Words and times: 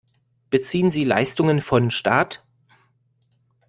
Beziehen 0.49 0.89
sie 0.89 1.03
Leistungen 1.03 1.61
von 1.61 1.91
Staat? 1.91 2.43